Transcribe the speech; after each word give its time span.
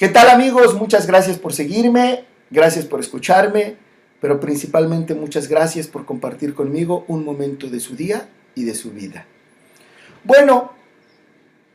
¿Qué 0.00 0.08
tal 0.08 0.30
amigos? 0.30 0.76
Muchas 0.76 1.06
gracias 1.06 1.38
por 1.38 1.52
seguirme, 1.52 2.24
gracias 2.50 2.86
por 2.86 3.00
escucharme, 3.00 3.76
pero 4.18 4.40
principalmente 4.40 5.14
muchas 5.14 5.46
gracias 5.46 5.88
por 5.88 6.06
compartir 6.06 6.54
conmigo 6.54 7.04
un 7.06 7.22
momento 7.22 7.68
de 7.68 7.80
su 7.80 7.96
día 7.96 8.26
y 8.54 8.64
de 8.64 8.74
su 8.74 8.92
vida. 8.92 9.26
Bueno, 10.24 10.72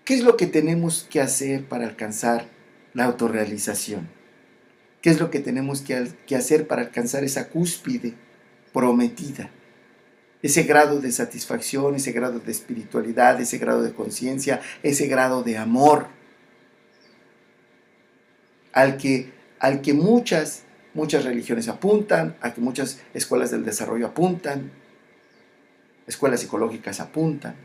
¿qué 0.06 0.16
es 0.16 0.24
lo 0.24 0.38
que 0.38 0.48
tenemos 0.48 1.06
que 1.08 1.22
hacer 1.22 1.66
para 1.66 1.86
alcanzar 1.86 2.48
la 2.96 3.06
autorrealización? 3.06 4.10
¿Qué 5.04 5.12
es 5.12 5.20
lo 5.20 5.30
que 5.30 5.40
tenemos 5.40 5.82
que, 5.82 6.36
hacer 6.36 6.66
para 6.66 6.82
alcanzar 6.82 7.24
esa 7.24 7.50
cúspide 7.50 8.16
prometida? 8.74 9.52
Ese 10.42 10.64
grado 10.64 11.00
de 11.00 11.12
satisfacción, 11.12 11.94
ese 11.94 12.12
grado 12.12 12.40
de 12.40 12.52
espiritualidad, 12.52 13.40
ese 13.40 13.60
grado 13.60 13.84
de 13.84 13.94
conciencia, 13.94 14.62
ese 14.82 15.06
grado 15.06 15.44
de 15.44 15.60
amor 15.60 16.08
al 18.76 18.98
que, 18.98 19.32
al 19.58 19.82
que 19.82 19.94
muchas, 19.94 20.64
muchas 20.94 21.24
religiones 21.24 21.68
apuntan, 21.70 22.36
a 22.42 22.54
que 22.54 22.62
muchas 22.62 23.00
escuelas 23.14 23.50
del 23.50 23.66
desarrollo 23.66 24.06
apuntan, 24.06 24.70
escuelas 26.06 26.42
psicológicas 26.42 27.00
apuntan. 27.00 27.56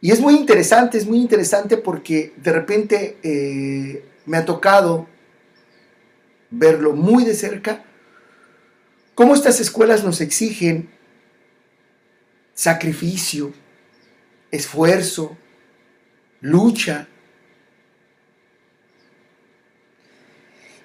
Y 0.00 0.10
es 0.10 0.20
muy 0.20 0.34
interesante, 0.34 0.98
es 0.98 1.06
muy 1.06 1.18
interesante 1.18 1.76
porque 1.76 2.34
de 2.36 2.52
repente 2.52 3.18
eh, 3.22 4.04
me 4.26 4.36
ha 4.36 4.44
tocado 4.44 5.06
verlo 6.50 6.94
muy 6.94 7.24
de 7.24 7.34
cerca, 7.34 7.84
cómo 9.14 9.34
estas 9.34 9.60
escuelas 9.60 10.02
nos 10.02 10.20
exigen 10.20 10.90
sacrificio, 12.54 13.52
esfuerzo, 14.50 15.36
lucha, 16.40 17.06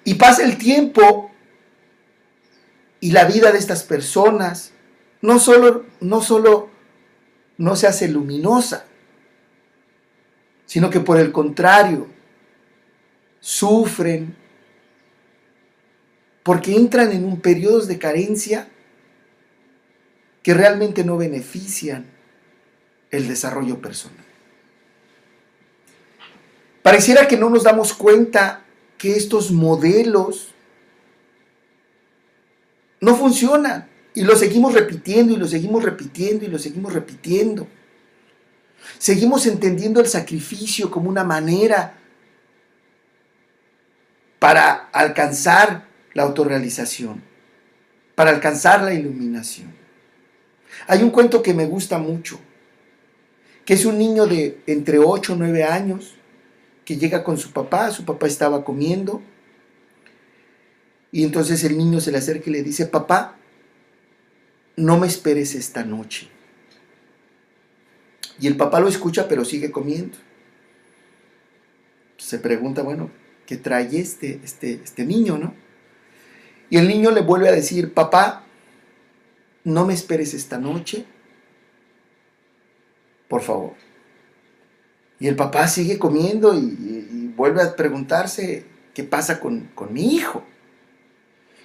Y 0.04 0.14
pasa 0.14 0.44
el 0.44 0.58
tiempo 0.58 1.30
y 3.00 3.12
la 3.12 3.24
vida 3.24 3.52
de 3.52 3.58
estas 3.58 3.82
personas 3.82 4.72
no 5.22 5.38
solo, 5.38 5.86
no 6.00 6.22
solo 6.22 6.70
no 7.56 7.76
se 7.76 7.86
hace 7.86 8.08
luminosa, 8.08 8.84
sino 10.66 10.90
que 10.90 11.00
por 11.00 11.18
el 11.18 11.32
contrario, 11.32 12.08
sufren 13.40 14.36
porque 16.42 16.74
entran 16.74 17.12
en 17.12 17.24
un 17.24 17.40
periodo 17.40 17.80
de 17.86 17.98
carencia 17.98 18.68
que 20.42 20.52
realmente 20.52 21.04
no 21.04 21.16
benefician 21.16 22.06
el 23.10 23.28
desarrollo 23.28 23.80
personal. 23.80 24.24
Pareciera 26.82 27.26
que 27.26 27.38
no 27.38 27.48
nos 27.48 27.62
damos 27.62 27.94
cuenta 27.94 28.63
que 28.98 29.16
estos 29.16 29.50
modelos 29.50 30.54
no 33.00 33.16
funcionan 33.16 33.88
y 34.14 34.22
lo 34.22 34.36
seguimos 34.36 34.72
repitiendo 34.72 35.34
y 35.34 35.36
lo 35.36 35.46
seguimos 35.46 35.82
repitiendo 35.82 36.44
y 36.44 36.48
lo 36.48 36.58
seguimos 36.58 36.92
repitiendo. 36.92 37.66
Seguimos 38.98 39.46
entendiendo 39.46 40.00
el 40.00 40.06
sacrificio 40.06 40.90
como 40.90 41.08
una 41.08 41.24
manera 41.24 41.98
para 44.38 44.88
alcanzar 44.92 45.86
la 46.12 46.22
autorrealización, 46.22 47.22
para 48.14 48.30
alcanzar 48.30 48.82
la 48.82 48.94
iluminación. 48.94 49.74
Hay 50.86 51.02
un 51.02 51.10
cuento 51.10 51.42
que 51.42 51.54
me 51.54 51.66
gusta 51.66 51.98
mucho, 51.98 52.38
que 53.64 53.74
es 53.74 53.84
un 53.84 53.98
niño 53.98 54.26
de 54.26 54.62
entre 54.66 54.98
8 54.98 55.32
o 55.32 55.36
9 55.36 55.64
años 55.64 56.14
que 56.84 56.96
llega 56.96 57.24
con 57.24 57.38
su 57.38 57.52
papá, 57.52 57.90
su 57.90 58.04
papá 58.04 58.26
estaba 58.26 58.64
comiendo, 58.64 59.22
y 61.14 61.22
entonces 61.22 61.62
el 61.64 61.78
niño 61.78 62.00
se 62.00 62.10
le 62.10 62.18
acerca 62.18 62.50
y 62.50 62.52
le 62.52 62.62
dice, 62.62 62.86
papá, 62.86 63.36
no 64.76 64.98
me 64.98 65.06
esperes 65.06 65.54
esta 65.54 65.84
noche. 65.84 66.28
Y 68.40 68.48
el 68.48 68.56
papá 68.56 68.80
lo 68.80 68.88
escucha, 68.88 69.28
pero 69.28 69.44
sigue 69.44 69.70
comiendo. 69.70 70.18
Se 72.16 72.38
pregunta, 72.38 72.82
bueno, 72.82 73.10
¿qué 73.46 73.56
trae 73.56 73.96
este, 73.96 74.40
este, 74.42 74.80
este 74.82 75.04
niño, 75.04 75.38
no? 75.38 75.54
Y 76.68 76.78
el 76.78 76.88
niño 76.88 77.12
le 77.12 77.20
vuelve 77.20 77.48
a 77.48 77.52
decir, 77.52 77.94
papá, 77.94 78.44
no 79.62 79.86
me 79.86 79.94
esperes 79.94 80.34
esta 80.34 80.58
noche, 80.58 81.04
por 83.28 83.42
favor. 83.42 83.74
Y 85.18 85.28
el 85.28 85.36
papá 85.36 85.68
sigue 85.68 85.98
comiendo 85.98 86.54
y, 86.54 87.32
vuelve 87.36 87.62
a 87.62 87.74
preguntarse 87.74 88.64
qué 88.94 89.02
pasa 89.02 89.40
con, 89.40 89.68
mi 89.90 90.14
hijo. 90.14 90.44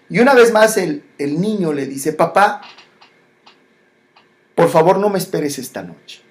Y 0.09 0.19
una 0.19 0.33
vez 0.33 0.51
más 0.51 0.77
el, 0.77 1.03
el 1.17 1.39
niño 1.39 1.73
le 1.73 1.85
dice, 1.85 2.13
papá, 2.13 2.61
por 4.55 4.69
favor 4.69 4.97
no 4.97 5.09
me 5.09 5.19
esperes 5.19 5.59
esta 5.59 5.83
noche. 5.83 6.21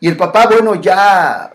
Y 0.00 0.08
el 0.08 0.16
papá, 0.16 0.48
bueno, 0.48 0.74
ya 0.74 1.54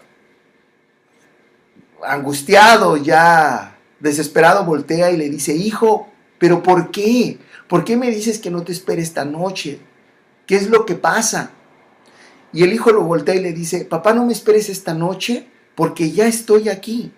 angustiado, 2.01 2.95
ya 2.95 3.77
desesperado, 3.99 4.63
voltea 4.63 5.11
y 5.11 5.17
le 5.17 5.29
dice, 5.29 5.53
hijo, 5.53 6.09
pero 6.37 6.63
¿por 6.63 6.91
qué? 6.91 7.39
¿Por 7.67 7.83
qué 7.83 7.97
me 7.97 8.09
dices 8.09 8.39
que 8.39 8.49
no 8.49 8.63
te 8.63 8.71
esperes 8.71 9.09
esta 9.09 9.25
noche? 9.25 9.79
¿Qué 10.45 10.55
es 10.55 10.69
lo 10.69 10.85
que 10.85 10.95
pasa? 10.95 11.51
Y 12.53 12.63
el 12.63 12.73
hijo 12.73 12.91
lo 12.91 13.03
voltea 13.03 13.35
y 13.35 13.41
le 13.41 13.53
dice, 13.53 13.85
papá, 13.85 14.13
no 14.13 14.25
me 14.25 14.33
esperes 14.33 14.69
esta 14.69 14.93
noche 14.93 15.47
porque 15.75 16.11
ya 16.11 16.27
estoy 16.27 16.69
aquí. 16.69 17.11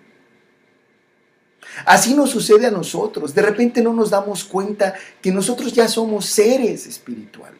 Así 1.84 2.14
nos 2.14 2.30
sucede 2.30 2.66
a 2.66 2.70
nosotros. 2.70 3.34
De 3.34 3.42
repente 3.42 3.82
no 3.82 3.92
nos 3.92 4.10
damos 4.10 4.44
cuenta 4.44 4.94
que 5.22 5.30
nosotros 5.30 5.72
ya 5.72 5.88
somos 5.88 6.26
seres 6.26 6.86
espirituales. 6.86 7.58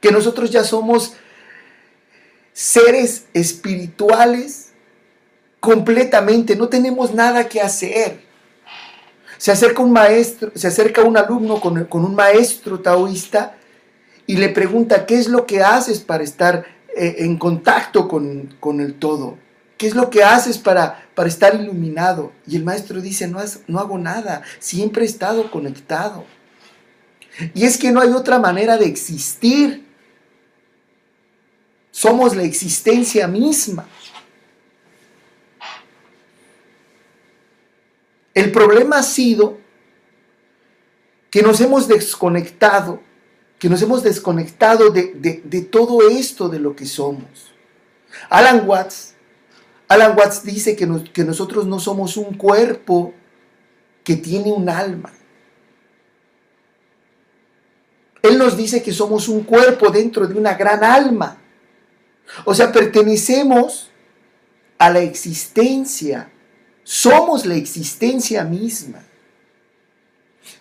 Que 0.00 0.10
nosotros 0.10 0.50
ya 0.50 0.64
somos 0.64 1.14
seres 2.52 3.26
espirituales 3.34 4.70
completamente. 5.60 6.56
No 6.56 6.68
tenemos 6.68 7.12
nada 7.12 7.48
que 7.48 7.60
hacer. 7.60 8.22
Se 9.36 9.52
acerca 9.52 9.82
un 9.82 9.92
maestro, 9.92 10.52
se 10.54 10.68
acerca 10.68 11.02
un 11.02 11.16
alumno 11.16 11.60
con, 11.60 11.84
con 11.84 12.04
un 12.04 12.14
maestro 12.14 12.80
taoísta 12.80 13.56
y 14.26 14.36
le 14.36 14.48
pregunta, 14.48 15.06
¿qué 15.06 15.16
es 15.16 15.28
lo 15.28 15.46
que 15.46 15.62
haces 15.62 16.00
para 16.00 16.24
estar 16.24 16.64
eh, 16.96 17.16
en 17.18 17.36
contacto 17.36 18.08
con, 18.08 18.80
el 18.80 18.94
todo? 18.94 19.36
¿Qué 19.76 19.86
es 19.86 19.94
lo 19.94 20.08
que 20.08 20.22
haces 20.22 20.58
para, 20.58 21.08
para 21.14 21.28
estar 21.28 21.54
iluminado? 21.54 22.32
Y 22.46 22.56
el 22.56 22.64
maestro 22.64 23.00
dice, 23.00 23.28
no, 23.28 23.40
no 23.66 23.78
hago 23.78 23.98
nada, 23.98 24.42
siempre 24.58 25.02
he 25.02 25.06
estado 25.06 25.50
conectado. 25.50 26.24
Y 27.52 27.64
es 27.64 27.76
que 27.76 27.90
no 27.90 28.00
hay 28.00 28.10
otra 28.10 28.38
manera 28.38 28.78
de 28.78 28.86
existir. 28.86 29.84
Somos 31.90 32.34
la 32.34 32.44
existencia 32.44 33.28
misma. 33.28 33.86
El 38.32 38.50
problema 38.50 38.98
ha 38.98 39.02
sido 39.02 39.58
que 41.30 41.42
nos 41.42 41.60
hemos 41.60 41.88
desconectado 41.88 43.00
que 43.58 43.68
nos 43.68 43.80
hemos 43.82 44.02
desconectado 44.02 44.90
de, 44.90 45.68
todo 45.70 46.08
esto 46.08 46.48
de 46.48 46.58
lo 46.58 46.74
que 46.76 46.86
somos. 46.86 47.52
Alan 48.28 48.68
Watts, 48.68 49.14
Alan 49.88 50.16
Watts 50.16 50.44
dice 50.44 50.76
que, 50.76 50.88
que 51.12 51.24
nosotros 51.24 51.66
no 51.66 51.78
somos 51.78 52.16
un 52.16 52.34
cuerpo 52.34 53.14
que 54.02 54.16
tiene 54.16 54.52
un 54.52 54.68
alma. 54.68 55.12
Él 58.22 58.38
nos 58.38 58.56
dice 58.56 58.82
que 58.82 58.92
somos 58.92 59.28
un 59.28 59.44
cuerpo 59.44 59.90
dentro 59.90 60.26
de 60.26 60.34
una 60.34 60.54
gran 60.54 60.82
alma. 60.82 61.38
O 62.44 62.54
sea, 62.54 62.72
pertenecemos 62.72 63.90
a 64.78 64.90
la 64.90 65.00
existencia. 65.00 66.30
Somos 66.82 67.44
la 67.46 67.54
existencia 67.54 68.44
misma. 68.44 69.02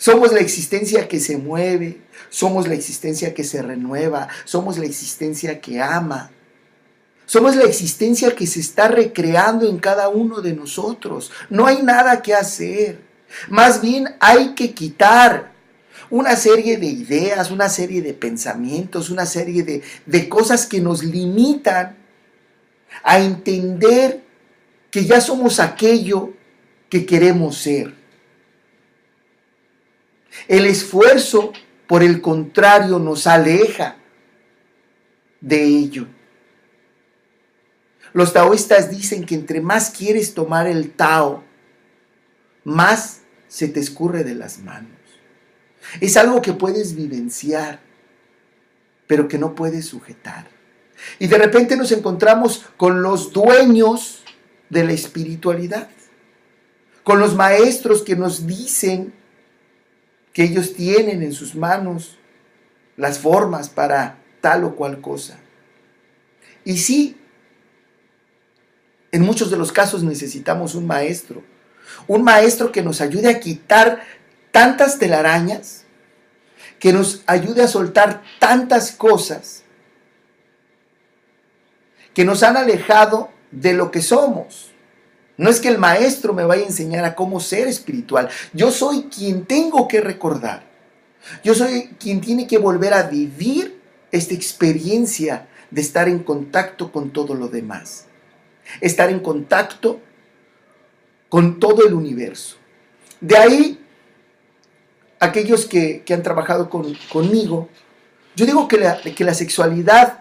Somos 0.03 0.33
la 0.33 0.41
existencia 0.41 1.07
que 1.07 1.21
se 1.21 1.37
mueve, 1.37 2.01
somos 2.29 2.67
la 2.67 2.73
existencia 2.73 3.33
que 3.33 3.45
se 3.45 3.61
renueva, 3.61 4.27
somos 4.43 4.77
la 4.77 4.83
existencia 4.83 5.61
que 5.61 5.81
ama. 5.81 6.29
Somos 7.25 7.55
la 7.55 7.63
existencia 7.63 8.35
que 8.35 8.45
se 8.45 8.59
está 8.59 8.89
recreando 8.89 9.65
en 9.65 9.77
cada 9.77 10.09
uno 10.09 10.41
de 10.41 10.51
nosotros. 10.51 11.31
No 11.49 11.67
hay 11.67 11.83
nada 11.83 12.21
que 12.21 12.33
hacer. 12.33 12.99
Más 13.47 13.79
bien 13.79 14.09
hay 14.19 14.55
que 14.55 14.73
quitar 14.73 15.53
una 16.09 16.35
serie 16.35 16.75
de 16.75 16.87
ideas, 16.87 17.49
una 17.49 17.69
serie 17.69 18.01
de 18.01 18.13
pensamientos, 18.13 19.09
una 19.09 19.25
serie 19.25 19.63
de, 19.63 19.83
de 20.05 20.27
cosas 20.27 20.65
que 20.65 20.81
nos 20.81 21.01
limitan 21.01 21.95
a 23.03 23.19
entender 23.19 24.21
que 24.91 25.05
ya 25.05 25.21
somos 25.21 25.61
aquello 25.61 26.33
que 26.89 27.05
queremos 27.05 27.57
ser. 27.57 28.02
El 30.47 30.65
esfuerzo, 30.65 31.53
por 31.87 32.03
el 32.03 32.21
contrario, 32.21 32.99
nos 32.99 33.27
aleja 33.27 33.97
de 35.41 35.63
ello. 35.63 36.07
Los 38.13 38.33
taoístas 38.33 38.89
dicen 38.89 39.25
que 39.25 39.35
entre 39.35 39.59
más 39.61 39.89
quieres 39.89 40.33
tomar 40.33 40.67
el 40.67 40.91
Tao, 40.91 41.43
más 42.63 43.21
se 43.47 43.67
te 43.67 43.79
escurre 43.79 44.23
de 44.23 44.35
las 44.35 44.59
manos. 44.59 44.91
Es 45.99 46.15
algo 46.17 46.41
que 46.41 46.53
puedes 46.53 46.95
vivenciar, 46.95 47.79
pero 49.07 49.27
que 49.27 49.37
no 49.37 49.55
puedes 49.55 49.85
sujetar. 49.85 50.47
Y 51.19 51.27
de 51.27 51.37
repente 51.37 51.75
nos 51.75 51.91
encontramos 51.91 52.65
con 52.77 53.01
los 53.01 53.33
dueños 53.33 54.23
de 54.69 54.85
la 54.85 54.93
espiritualidad, 54.93 55.89
con 57.03 57.19
los 57.19 57.35
maestros 57.35 58.03
que 58.03 58.15
nos 58.15 58.47
dicen 58.47 59.13
que 60.33 60.43
ellos 60.43 60.73
tienen 60.73 61.21
en 61.21 61.31
sus 61.31 61.55
manos 61.55 62.17
las 62.97 63.19
formas 63.19 63.69
para 63.69 64.17
tal 64.41 64.63
o 64.63 64.75
cual 64.75 64.99
cosa. 64.99 65.39
Y 66.65 66.77
sí, 66.77 67.17
en 69.11 69.21
muchos 69.21 69.51
de 69.51 69.57
los 69.57 69.71
casos 69.71 70.03
necesitamos 70.03 70.75
un 70.75 70.87
maestro, 70.87 71.43
un 72.07 72.23
maestro 72.23 72.71
que 72.71 72.81
nos 72.81 72.99
ayude 72.99 73.29
a 73.29 73.39
quitar 73.39 74.03
tantas 74.51 74.97
telarañas, 74.97 75.85
que 76.79 76.91
nos 76.91 77.23
ayude 77.27 77.61
a 77.61 77.67
soltar 77.67 78.23
tantas 78.39 78.91
cosas 78.91 79.63
que 82.13 82.25
nos 82.25 82.43
han 82.43 82.57
alejado 82.57 83.31
de 83.51 83.73
lo 83.73 83.91
que 83.91 84.01
somos. 84.01 84.72
No 85.37 85.49
es 85.49 85.59
que 85.59 85.69
el 85.69 85.77
maestro 85.77 86.33
me 86.33 86.45
vaya 86.45 86.63
a 86.63 86.67
enseñar 86.67 87.05
a 87.05 87.15
cómo 87.15 87.39
ser 87.39 87.67
espiritual. 87.67 88.29
Yo 88.53 88.71
soy 88.71 89.03
quien 89.03 89.45
tengo 89.45 89.87
que 89.87 89.99
recordar. 89.99 90.63
Yo 91.43 91.55
soy 91.55 91.89
quien 91.99 92.21
tiene 92.21 92.47
que 92.47 92.57
volver 92.57 92.93
a 92.93 93.03
vivir 93.03 93.81
esta 94.11 94.33
experiencia 94.33 95.47
de 95.71 95.81
estar 95.81 96.07
en 96.07 96.19
contacto 96.19 96.91
con 96.91 97.11
todo 97.11 97.33
lo 97.33 97.47
demás. 97.47 98.05
Estar 98.79 99.09
en 99.09 99.19
contacto 99.19 99.99
con 101.29 101.59
todo 101.59 101.87
el 101.87 101.95
universo. 101.95 102.57
De 103.19 103.37
ahí, 103.37 103.79
aquellos 105.19 105.65
que, 105.65 106.03
han 106.09 106.21
trabajado 106.21 106.69
conmigo, 106.69 107.69
yo 108.35 108.45
digo 108.45 108.67
que 108.67 108.77
la, 108.77 109.01
que 109.01 109.23
la 109.23 109.33
sexualidad 109.33 110.19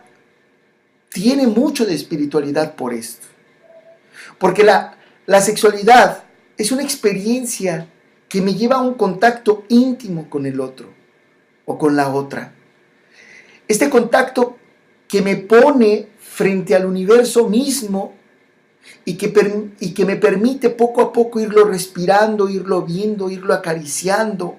tiene 1.11 1.47
mucho 1.47 1.85
de 1.85 1.94
espiritualidad 1.94 2.75
por 2.76 2.94
esto. 2.94 3.26
Porque 4.38 4.62
la, 4.62 4.97
la 5.26 5.40
sexualidad 5.40 6.24
es 6.56 6.72
una 6.72 6.82
experiencia 6.82 7.88
que 8.28 8.40
me 8.40 8.54
lleva 8.54 8.76
a 8.76 8.82
un 8.82 8.94
contacto 8.94 9.64
íntimo 9.69 10.28
con 10.30 10.46
el 10.46 10.60
otro 10.60 10.88
o 11.64 11.78
con 11.78 11.96
la 11.96 12.12
otra. 12.12 12.54
Este 13.69 13.90
contacto 13.90 14.56
que 15.06 15.22
me 15.22 15.36
pone 15.36 16.08
frente 16.19 16.74
al 16.74 16.86
universo 16.86 17.48
mismo 17.48 18.14
y 19.04 19.14
que, 19.14 20.04
me 20.04 20.16
permite 20.16 20.70
poco 20.70 21.02
a 21.02 21.12
poco 21.12 21.40
irlo 21.40 21.64
respirando, 21.64 22.48
irlo 22.48 22.82
viendo, 22.82 23.30
irlo 23.30 23.54
acariciando, 23.54 24.58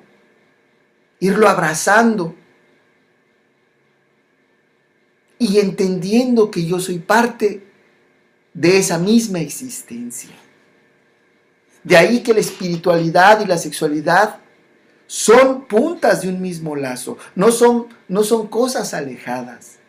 irlo 1.19 1.49
abrazando 1.49 2.35
y 5.39 5.59
entendiendo 5.59 6.51
que 6.51 6.65
yo 6.65 6.79
soy 6.79 6.99
parte 6.99 7.63
de 8.53 8.77
esa 8.77 8.97
misma 8.97 9.39
existencia. 9.39 10.29
De 11.83 11.97
ahí 11.97 12.23
que 12.23 12.33
la 12.33 12.39
espiritualidad 12.39 13.41
y 13.41 13.45
la 13.45 13.57
sexualidad 13.57 14.37
son 15.05 15.65
puntas 15.65 16.21
de 16.21 16.29
un 16.29 16.41
mismo 16.41 16.75
lazo, 16.75 17.17
no 17.35 17.51
son, 17.51 17.87
no 18.07 18.23
son 18.23 18.47
cosas 18.47 18.93
alejadas. 18.93 19.79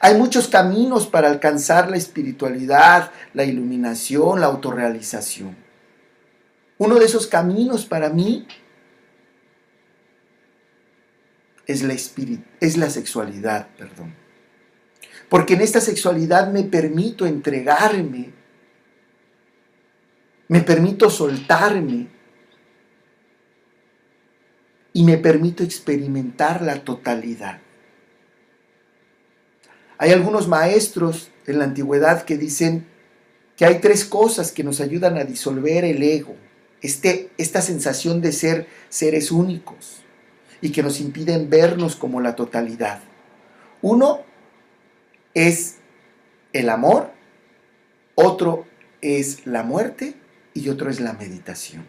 Hay 0.00 0.14
muchos 0.14 0.48
caminos 0.48 1.06
para 1.06 1.28
alcanzar 1.28 1.90
la 1.90 1.96
espiritualidad, 1.96 3.10
la 3.32 3.44
iluminación, 3.44 4.40
la 4.40 4.46
autorrealización. 4.46 5.56
Uno 6.78 6.96
de 6.96 7.04
esos 7.04 7.26
caminos 7.26 7.86
para 7.86 8.10
mí 8.10 8.46
es 11.66 11.82
la, 11.82 11.94
es 12.60 12.76
la 12.76 12.90
sexualidad, 12.90 13.68
perdón. 13.76 14.14
Porque 15.28 15.54
en 15.54 15.62
esta 15.62 15.80
sexualidad 15.80 16.50
me 16.50 16.64
permito 16.64 17.26
entregarme, 17.26 18.32
me 20.48 20.60
permito 20.60 21.10
soltarme 21.10 22.08
y 24.92 25.02
me 25.02 25.18
permito 25.18 25.64
experimentar 25.64 26.62
la 26.62 26.84
totalidad. 26.84 27.60
Hay 29.98 30.12
algunos 30.12 30.48
maestros 30.48 31.30
en 31.46 31.58
la 31.58 31.64
antigüedad 31.64 32.24
que 32.24 32.36
dicen 32.36 32.86
que 33.56 33.64
hay 33.64 33.80
tres 33.80 34.04
cosas 34.04 34.52
que 34.52 34.64
nos 34.64 34.80
ayudan 34.80 35.16
a 35.16 35.24
disolver 35.24 35.84
el 35.84 36.02
ego, 36.02 36.36
este, 36.82 37.30
esta 37.38 37.62
sensación 37.62 38.20
de 38.20 38.32
ser 38.32 38.66
seres 38.88 39.30
únicos 39.30 40.02
y 40.60 40.70
que 40.70 40.82
nos 40.82 41.00
impiden 41.00 41.48
vernos 41.50 41.96
como 41.96 42.20
la 42.20 42.36
totalidad. 42.36 43.00
Uno 43.82 44.20
es 45.34 45.76
el 46.52 46.68
amor, 46.68 47.10
otro 48.14 48.66
es 49.00 49.46
la 49.46 49.62
muerte 49.62 50.14
y 50.54 50.68
otro 50.68 50.88
es 50.88 51.00
la 51.00 51.12
meditación. 51.12 51.84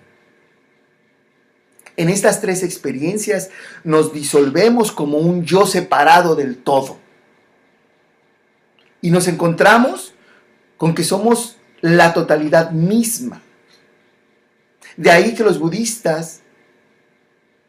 En 1.98 2.10
estas 2.10 2.42
tres 2.42 2.64
experiencias 2.64 3.50
nos 3.84 4.12
disolvemos 4.12 4.92
como 4.92 5.20
un 5.20 5.46
yo 5.46 5.66
separado 5.66 6.36
del 6.36 6.58
todo. 6.58 6.98
Y 9.02 9.12
nos 9.12 9.28
encontramos 9.28 10.14
con 10.78 10.94
que 10.94 11.04
somos 11.04 11.58
la 11.82 12.14
totalidad 12.14 12.72
misma. 12.72 13.42
De 14.98 15.12
ahí 15.12 15.36
que 15.36 15.44
los 15.44 15.60
budistas 15.60 16.42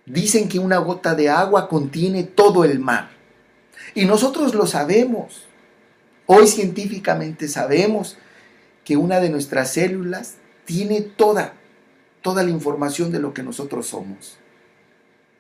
dicen 0.07 0.49
que 0.49 0.59
una 0.59 0.79
gota 0.79 1.15
de 1.15 1.29
agua 1.29 1.69
contiene 1.69 2.25
todo 2.25 2.65
el 2.65 2.79
mar. 2.79 3.11
Y 3.95 4.07
nosotros 4.07 4.55
lo 4.55 4.67
sabemos. 4.67 5.45
Hoy 6.27 6.49
científicamente 6.49 7.47
sabemos 7.49 8.17
que 8.85 8.97
una 8.97 9.21
de 9.21 9.31
nuestras 9.31 9.73
células 9.73 10.37
tiene 10.67 11.01
toda, 11.01 11.55
toda 12.21 12.43
la 12.43 12.51
información 12.51 13.11
de 13.11 13.21
lo 13.21 13.33
que 13.33 13.43
nosotros 13.43 13.87
somos. 13.87 14.37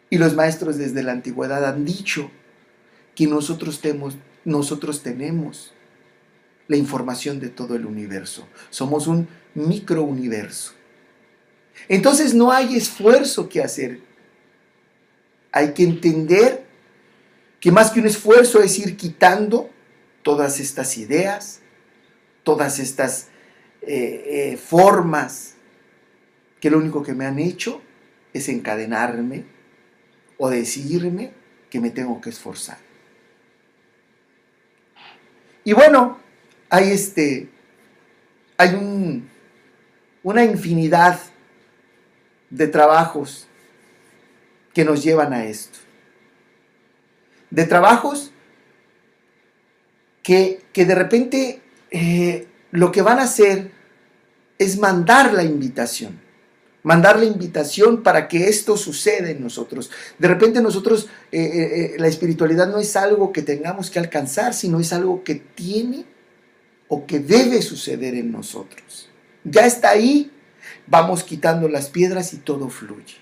Y 0.08 0.18
los 0.18 0.34
maestros 0.34 0.78
desde 0.78 1.02
la 1.02 1.12
antigüedad 1.12 1.64
han 1.66 1.84
dicho 1.84 2.30
que 3.14 3.26
nosotros 3.26 3.80
nosotros 4.44 5.02
tenemos 5.02 5.72
la 6.68 6.76
información 6.76 7.40
de 7.40 7.48
todo 7.48 7.74
el 7.74 7.86
universo. 7.86 8.46
Somos 8.70 9.06
un 9.06 9.28
microuniverso. 9.54 10.72
Entonces 11.88 12.34
no 12.34 12.52
hay 12.52 12.76
esfuerzo 12.76 13.48
que 13.48 13.62
hacer. 13.62 14.00
Hay 15.52 15.72
que 15.72 15.82
entender 15.82 16.64
que 17.60 17.72
más 17.72 17.90
que 17.90 18.00
un 18.00 18.06
esfuerzo 18.06 18.62
es 18.62 18.78
ir 18.78 18.96
quitando 18.96 19.70
todas 20.22 20.60
estas 20.60 20.96
ideas, 20.98 21.60
todas 22.42 22.78
estas 22.78 23.28
eh, 23.86 24.52
eh, 24.52 24.56
formas 24.56 25.54
que 26.60 26.70
lo 26.70 26.78
único 26.78 27.02
que 27.02 27.14
me 27.14 27.24
han 27.24 27.38
hecho 27.38 27.80
es 28.32 28.48
encadenarme 28.48 29.44
o 30.38 30.50
decirme 30.50 31.32
que 31.70 31.80
me 31.80 31.90
tengo 31.90 32.20
que 32.20 32.30
esforzar. 32.30 32.78
Y 35.64 35.72
bueno, 35.72 36.18
hay 36.68 36.90
este, 36.90 37.48
hay 38.56 38.74
un, 38.74 39.28
una 40.22 40.44
infinidad 40.44 41.20
de 42.50 42.66
trabajos 42.68 43.46
que 44.74 44.84
nos 44.84 45.02
llevan 45.02 45.32
a 45.32 45.44
esto. 45.44 45.78
De 47.50 47.64
trabajos 47.64 48.32
que, 50.22 50.64
de 50.74 50.94
repente 50.94 51.62
eh, 51.92 52.48
lo 52.72 52.90
que 52.90 53.02
van 53.02 53.20
a 53.20 53.22
hacer 53.22 53.70
es 54.58 54.78
mandar 54.78 55.32
la 55.32 55.44
invitación. 55.44 56.20
Mandar 56.82 57.18
la 57.18 57.24
invitación 57.24 58.02
para 58.02 58.28
que 58.28 58.48
esto 58.48 58.76
suceda 58.76 59.28
en 59.30 59.42
nosotros. 59.42 59.90
De 60.18 60.28
repente 60.28 60.62
nosotros, 60.62 61.08
eh, 61.32 61.42
eh, 61.42 61.96
la 61.98 62.06
espiritualidad 62.06 62.68
no 62.68 62.78
es 62.78 62.94
algo 62.94 63.32
que 63.32 63.42
tengamos 63.42 63.90
que 63.90 63.98
alcanzar, 63.98 64.54
sino 64.54 64.78
es 64.78 64.92
algo 64.92 65.24
que 65.24 65.34
tiene 65.34 66.04
o 66.86 67.04
que 67.04 67.18
debe 67.18 67.60
suceder 67.60 68.14
en 68.14 68.30
nosotros. 68.30 69.10
Ya 69.42 69.66
está 69.66 69.90
ahí, 69.90 70.30
vamos 70.86 71.24
quitando 71.24 71.68
las 71.68 71.88
piedras 71.88 72.32
y 72.32 72.36
todo 72.36 72.68
fluye. 72.68 73.16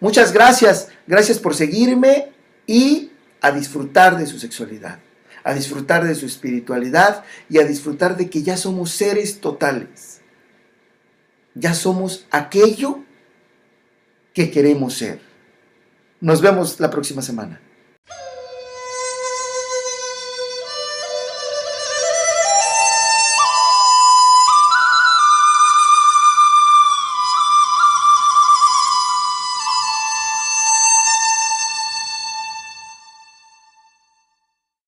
Muchas 0.00 0.32
gracias, 0.32 0.88
gracias 1.06 1.38
por 1.38 1.54
seguirme 1.54 2.32
y 2.66 3.10
a 3.42 3.50
disfrutar 3.50 4.16
de 4.16 4.26
su 4.26 4.38
sexualidad 4.38 4.98
a 5.44 5.54
disfrutar 5.54 6.04
de 6.04 6.14
su 6.14 6.26
espiritualidad 6.26 7.24
y 7.48 7.58
a 7.58 7.64
disfrutar 7.64 8.16
de 8.16 8.30
que 8.30 8.42
ya 8.42 8.56
somos 8.56 8.90
seres 8.90 9.40
totales. 9.40 10.20
Ya 11.54 11.74
somos 11.74 12.26
aquello 12.30 13.00
que 14.32 14.50
queremos 14.50 14.94
ser. 14.94 15.20
Nos 16.20 16.40
vemos 16.40 16.80
la 16.80 16.90
próxima 16.90 17.22
semana. 17.22 17.60